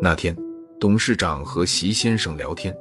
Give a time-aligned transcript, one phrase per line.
[0.00, 0.34] 那天，
[0.80, 2.74] 董事长和席先生聊天，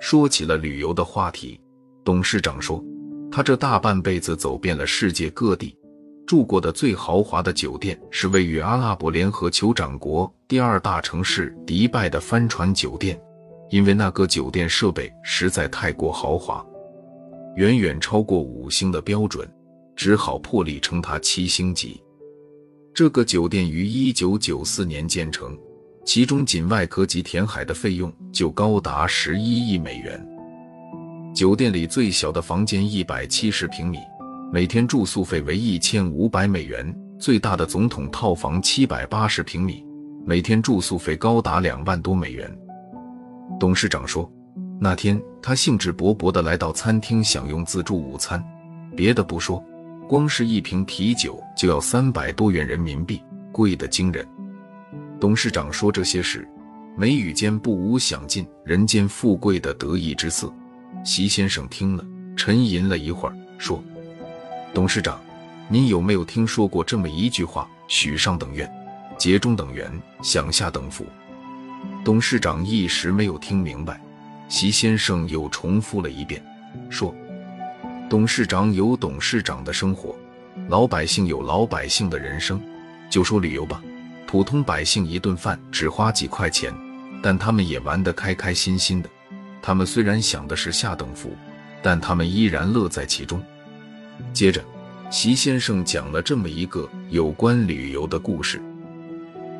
[0.00, 1.60] 说起了旅游的话题。
[2.04, 2.84] 董事长说，
[3.30, 5.76] 他这大半辈子走遍了世界各地，
[6.26, 13.20] 住过的最豪华的酒店是位于阿拉伯联合酋长国第二大城市迪拜的帆船酒店，
[13.70, 16.66] 因为那个酒店设备实在太过豪华，
[17.56, 19.48] 远远超过五星的标准，
[19.94, 22.02] 只好破例称它七星级。
[22.94, 25.56] 这个酒店于一九九四年建成，
[26.04, 30.26] 其中仅外壳及填海的费用就高达十一亿美元。
[31.34, 33.98] 酒店里最小的房间一百七十平米，
[34.52, 39.84] 每天住宿费为一千五百美元；最大的总统套房七百八十平米，
[40.26, 42.50] 每天住宿费高达两万多美元。
[43.60, 44.28] 董事长说，
[44.80, 48.42] 那天他兴致勃勃地来到餐厅享用自助午餐，
[48.96, 49.62] 别的不说，
[50.08, 53.22] 光是一瓶啤酒就要三百多元人民币，
[53.52, 54.26] 贵得惊人。
[55.20, 56.48] 董事长说这些时，
[56.96, 60.50] 眉宇间不无享尽人间富贵的得意之色。
[61.04, 62.02] 席先生听了，
[62.34, 63.84] 沉吟了一会儿，说
[64.72, 65.20] ：“董事长，
[65.68, 67.68] 您有没有听说过这么一句话？
[67.86, 68.66] 许上等愿，
[69.18, 71.04] 节中等缘，享下等福。”
[72.02, 74.00] 董事长一时没有听明白，
[74.48, 76.42] 席先生又重复了一遍，
[76.88, 77.14] 说
[78.08, 80.16] ：“董事长有董事长的生活，
[80.68, 82.58] 老百姓有老百姓的人生。
[83.10, 83.82] 就说旅游吧，
[84.26, 86.72] 普通百姓一顿饭只花几块钱，
[87.22, 89.10] 但他们也玩得开开心心的。”
[89.60, 91.36] 他们虽然想的是下等福，
[91.82, 93.42] 但他们依然乐在其中。
[94.32, 94.64] 接着，
[95.10, 98.62] 席先生讲了这么一个有关旅游的故事。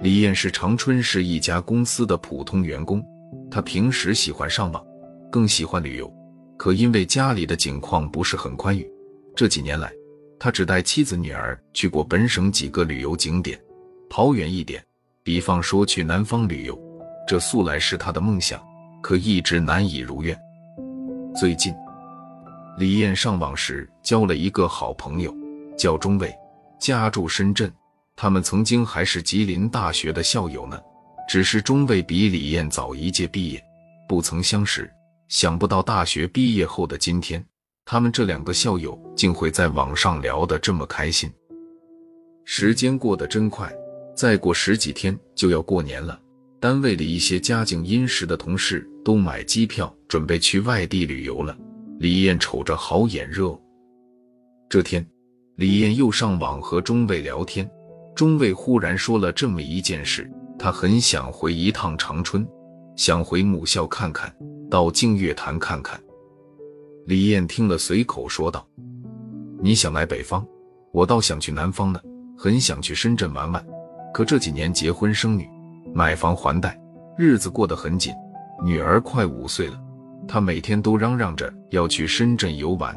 [0.03, 3.05] 李艳是长春市一家公司的普通员工，
[3.51, 4.83] 他平时喜欢上网，
[5.31, 6.11] 更喜欢旅游。
[6.59, 8.87] 可因为家里的境况不是很宽裕，
[9.37, 9.93] 这几年来，
[10.41, 13.59] 他只带妻子女儿去过本省几个旅游景点。
[14.11, 14.85] 跑远一点，
[15.23, 16.77] 比方说去南方旅游，
[17.29, 18.61] 这素来是他的梦想。
[19.01, 20.37] 可一直难以如愿。
[21.39, 21.73] 最近，
[22.77, 25.33] 李艳上网时交了一个好朋友，
[25.77, 26.35] 叫钟卫，
[26.81, 27.73] 家住深圳。
[28.17, 30.81] 他们曾经还是吉林大学的校友呢。
[31.29, 33.63] 只是钟卫比李艳早一届毕业，
[34.09, 34.91] 不曾相识。
[35.29, 37.45] 想不到大学毕业后的今天，
[37.85, 41.31] 他们这两个校友竟会在网上聊得这么开心。
[42.45, 43.71] 时间过得真快，
[44.17, 46.19] 再过十几天就要过年了。
[46.59, 51.57] 单位里一些家境殷实的同事都买机票准备去外地旅游了。
[51.99, 53.57] 李艳瞅着好眼热。
[54.69, 55.07] 这天，
[55.57, 57.71] 李艳又上网和中卫聊天，
[58.17, 60.29] 中卫忽然说了这么一件事：
[60.59, 62.49] 他很想回一趟长春，
[62.97, 64.35] 想回母校看看，
[64.71, 66.01] 到净月潭看看。
[67.07, 68.67] 李艳听了，随口说道
[69.63, 70.47] ：“你想来北方，
[70.93, 72.01] 我倒想去南方呢，
[72.37, 73.65] 很想去深圳玩玩。
[74.13, 75.49] 可这几年结婚生女。”
[75.95, 76.79] 买房还贷，
[77.17, 78.13] 日子过得很紧。
[78.63, 79.81] 女儿快五岁了，
[80.29, 82.95] 他每天都嚷嚷着要去深圳游玩，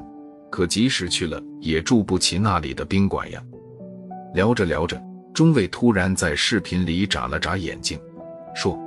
[0.52, 3.42] 可即使去了，也住不起那里的宾馆呀。
[4.34, 5.02] 聊着聊着，
[5.34, 7.98] 钟卫突然在视频里眨了眨眼睛，
[8.54, 8.78] 说：“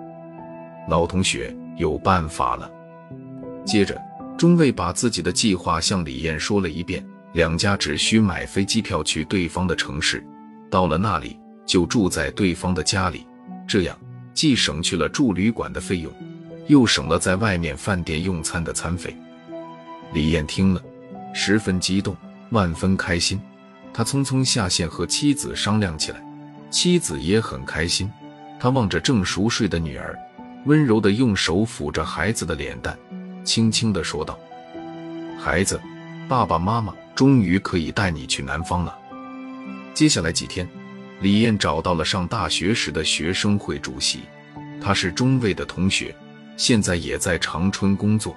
[0.86, 2.70] 老同学，有办法了。”
[3.64, 4.00] 接着，
[4.36, 7.04] 中卫把自己的计划向李艳说了一遍。
[7.32, 10.24] 两家只需买飞机票去对方的城市，
[10.70, 11.36] 到了那里
[11.66, 13.26] 就住在对方的家里。
[13.66, 13.98] 这样
[14.32, 16.12] 既省去了住旅馆的费用，
[16.68, 19.16] 又省了在外面饭店用餐的餐费。
[20.12, 20.82] 李艳听了，
[21.34, 22.16] 十分激动，
[22.50, 23.40] 万分开心。
[23.92, 26.22] 他匆匆下线和妻子商量起来，
[26.70, 28.08] 妻子也很开心。
[28.60, 30.16] 他望着正熟睡的女儿，
[30.66, 32.96] 温柔地用手抚着孩子的脸蛋，
[33.44, 34.38] 轻轻地说道
[35.38, 35.80] ：“孩子，
[36.28, 38.98] 爸爸妈妈终于可以带你去南方了。”
[39.94, 40.68] 接下来几天。
[41.20, 44.22] 李艳找到了上大学时的学生会主席，
[44.82, 46.14] 他是中卫的同学，
[46.56, 48.36] 现在也在长春工作。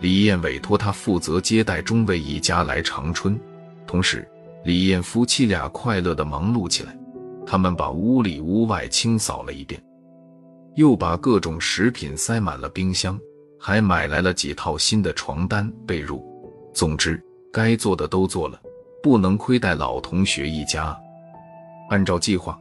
[0.00, 3.40] 李艳委托他负责接待中卫一家来长春，
[3.86, 4.28] 同时
[4.64, 6.96] 李艳夫妻俩快乐地忙碌起来。
[7.44, 9.82] 他们把屋里屋外清扫了一遍，
[10.76, 13.18] 又把各种食品塞满了冰箱，
[13.58, 16.22] 还买来了几套新的床单被褥。
[16.72, 17.22] 总之，
[17.52, 18.60] 该做的都做了，
[19.02, 20.96] 不能亏待老同学一家。
[21.90, 22.58] 按照计划，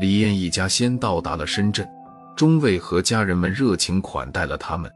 [0.00, 1.86] 李艳一家先到达了深圳，
[2.36, 4.90] 钟卫和家人们热情款待了他们。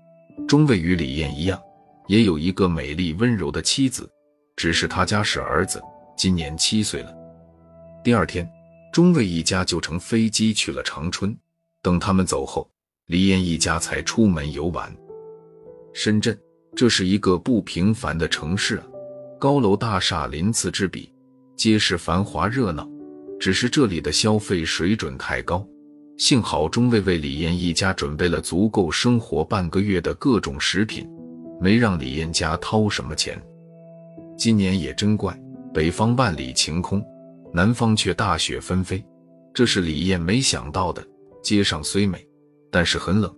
[0.49, 1.61] 钟卫与李艳一样，
[2.07, 4.11] 也有一个美丽温柔的妻子，
[4.57, 5.83] 只是他家是儿子，
[6.17, 7.13] 今年七岁了。
[8.03, 8.49] 第二天，
[8.93, 11.37] 钟卫一家就乘飞机去了长春。
[11.83, 12.69] 等他们走后，
[13.07, 14.95] 李艳一家才出门游玩。
[15.93, 16.39] 深圳，
[16.75, 18.85] 这是一个不平凡的城市啊，
[19.39, 21.13] 高楼大厦鳞次栉比，
[21.57, 22.89] 街市繁华热闹。
[23.39, 25.67] 只是这里的消费水准太高。
[26.17, 31.09] 幸好中尉为李艳一家准备了足够生活半个月的各种食品，
[31.61, 33.43] 没让李艳家掏什么钱。
[34.39, 35.37] 今年也真怪，
[35.75, 37.05] 北方万里晴空，
[37.53, 39.05] 南方却大雪纷飞，
[39.53, 41.05] 这是李艳没想到的。
[41.43, 42.25] 街上虽美，
[42.71, 43.35] 但是很冷，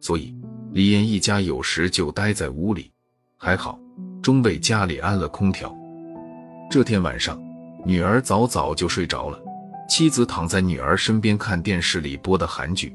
[0.00, 0.32] 所以
[0.72, 2.90] 李艳一家有时就待在屋里。
[3.36, 3.78] 还好
[4.20, 5.74] 中尉家里安了空调。
[6.70, 7.40] 这天晚上，
[7.84, 9.38] 女儿早早就睡着了。
[9.88, 12.94] 妻子躺在女儿身边看电视里播的韩剧，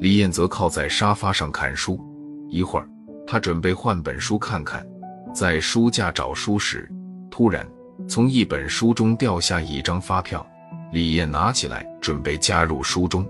[0.00, 1.98] 李艳则靠在沙发上看书。
[2.50, 2.88] 一会儿，
[3.26, 4.84] 她准备换本书看看，
[5.32, 6.90] 在书架找书时，
[7.30, 7.66] 突然
[8.06, 10.46] 从一本书中掉下一张发票。
[10.92, 13.26] 李艳拿起来准备加入书中，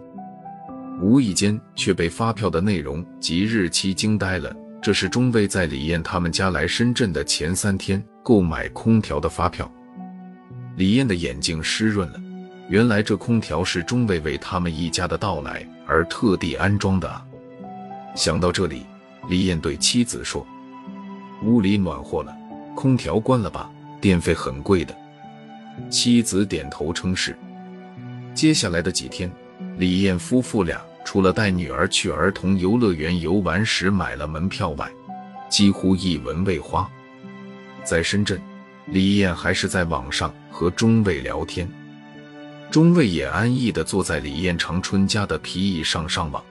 [1.00, 4.54] 无意间却被发票的内容及日期惊呆了。
[4.82, 9.70] 这是中尉在李艳他们家来深圳的前三天购买空调的发票。
[10.76, 12.20] 李艳的眼睛湿润了。
[12.68, 17.22] 原来这空调是中尉为他们一家的到来而特地安装的啊！
[18.16, 18.86] 想到这里，
[19.28, 20.46] 李艳对妻子说
[21.44, 22.34] ：“屋里暖和了，
[22.74, 23.70] 空调关了吧，
[24.00, 24.96] 电费很贵的。”
[25.90, 27.36] 妻子点头称是。
[28.32, 29.30] 接下来的几天，
[29.76, 34.90] 李艳夫妇俩除了带女儿去儿童游乐园游玩时买了门票外，
[35.50, 36.88] 几乎一文未花。
[37.82, 38.40] 在深圳，
[38.86, 41.68] 李艳还是在网上和中尉聊天。
[42.70, 46.42] 中尉也安逸地坐在李艳长春家的皮椅上上网，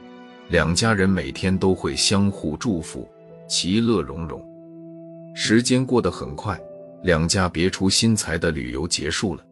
[0.49, 3.09] 两家人每天都会相互祝福，
[3.47, 4.41] 其乐融融。
[5.33, 6.59] 时间过得很快，
[7.03, 9.43] 两家别出心裁的旅游结束了。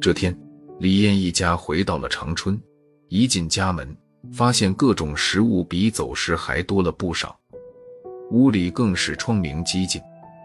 [0.00, 0.36] 这天，
[0.80, 2.60] 李艳一家回到了长春，
[3.08, 3.96] 一进家门，
[4.32, 7.34] 发现各种食物比走时还多了不少，
[8.30, 10.00] 屋里更是窗明几净，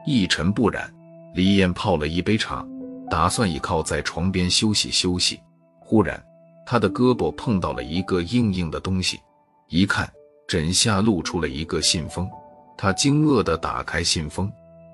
[0.05, 0.91] 一尘不染。
[1.35, 2.65] 李艳泡了一杯茶，
[3.09, 5.39] 打算倚靠在床边休息休息。
[5.79, 6.23] 忽然，
[6.65, 9.19] 他的胳膊碰到了一个硬硬的东西，
[9.67, 10.09] 一看
[10.47, 12.29] 枕下露出了一个信封。
[12.77, 14.49] 他惊愕地打开信封，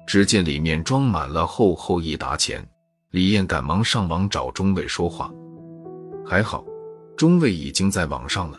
[0.07, 2.65] 只见里面装满了厚厚一沓钱。
[3.11, 5.31] 李艳赶忙上网找中尉说话，
[6.25, 6.63] 还好，
[7.19, 8.57] 中尉已经在网上了。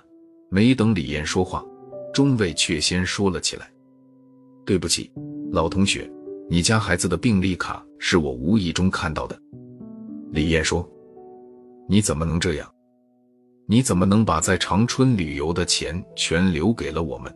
[0.51, 1.65] 没等李艳说话，
[2.13, 3.71] 中尉却先说了起来
[4.67, 5.11] ：“对不起，
[5.51, 6.07] 老同学，
[6.47, 9.41] 你家孩子的病历卡是我无意中看到的。”
[10.31, 10.87] 李艳说。
[11.89, 12.71] 你怎么能这样？
[13.67, 17.35] 你怎么能把在长春旅游的钱全留给了我们？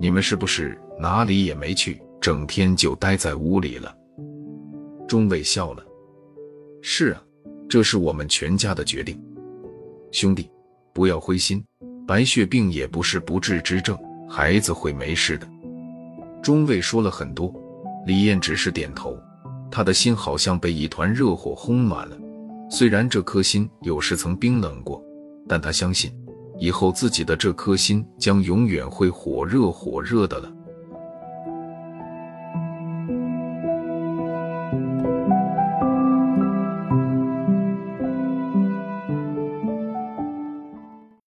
[0.00, 3.94] 你们是不是哪里也没去，整天就待在屋里了？
[5.06, 5.84] 中尉笑了，
[6.80, 7.22] 是啊，
[7.68, 9.22] 这是我们全家的决定。
[10.18, 10.50] 兄弟，
[10.94, 11.62] 不要灰心，
[12.06, 13.94] 白血病也不是不治之症，
[14.26, 15.46] 孩子会没事的。
[16.42, 17.52] 中尉说了很多，
[18.06, 19.14] 李艳只是点头，
[19.70, 22.16] 他的心好像被一团热火烘暖了。
[22.70, 25.04] 虽然这颗心有时曾冰冷过，
[25.46, 26.10] 但他相信，
[26.58, 30.50] 以后自己的这颗心将永远会火热火热的了。